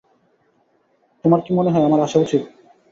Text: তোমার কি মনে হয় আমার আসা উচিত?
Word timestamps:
তোমার 1.25 1.39
কি 1.45 1.51
মনে 1.53 1.71
হয় 1.73 1.85
আমার 1.85 2.01
আসা 2.01 2.17
উচিত? 2.19 2.41